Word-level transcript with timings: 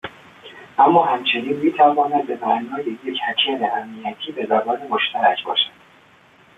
اما 0.79 1.05
همچنین 1.05 1.57
میتواند 1.59 2.27
به 2.27 2.39
معنای 2.45 2.97
یک 3.03 3.19
هکر 3.27 3.69
امنیتی 3.77 4.31
به 4.31 4.45
زبان 4.45 4.79
مشترک 4.89 5.43
باشد. 5.45 5.71